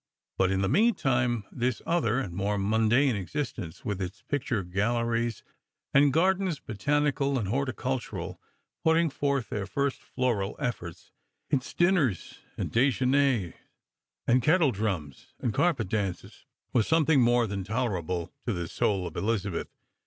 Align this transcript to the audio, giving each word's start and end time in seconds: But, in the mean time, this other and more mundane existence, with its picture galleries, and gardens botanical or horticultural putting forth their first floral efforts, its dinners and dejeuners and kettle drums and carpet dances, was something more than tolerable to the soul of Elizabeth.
But, 0.35 0.49
in 0.49 0.63
the 0.63 0.67
mean 0.67 0.95
time, 0.95 1.43
this 1.51 1.79
other 1.85 2.17
and 2.19 2.33
more 2.33 2.57
mundane 2.57 3.15
existence, 3.15 3.85
with 3.85 4.01
its 4.01 4.23
picture 4.23 4.63
galleries, 4.63 5.43
and 5.93 6.11
gardens 6.11 6.59
botanical 6.59 7.37
or 7.37 7.43
horticultural 7.43 8.41
putting 8.83 9.11
forth 9.11 9.49
their 9.49 9.67
first 9.67 10.01
floral 10.01 10.55
efforts, 10.57 11.11
its 11.51 11.75
dinners 11.75 12.39
and 12.57 12.71
dejeuners 12.71 13.53
and 14.25 14.41
kettle 14.41 14.71
drums 14.71 15.35
and 15.39 15.53
carpet 15.53 15.87
dances, 15.89 16.47
was 16.73 16.87
something 16.87 17.21
more 17.21 17.45
than 17.45 17.63
tolerable 17.63 18.31
to 18.47 18.53
the 18.53 18.67
soul 18.67 19.05
of 19.05 19.15
Elizabeth. 19.15 19.67